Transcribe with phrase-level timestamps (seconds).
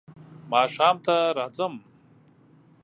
[0.51, 1.73] ماښام ته راځم.